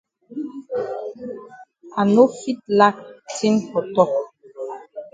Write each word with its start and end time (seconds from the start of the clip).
I 1.99 2.01
no 2.15 2.23
fit 2.39 2.59
lack 2.79 2.97
tin 3.35 3.55
for 3.69 3.83
tok. 3.95 4.11